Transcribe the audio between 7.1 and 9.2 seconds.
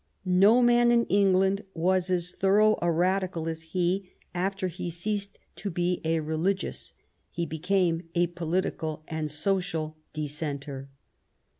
he became a political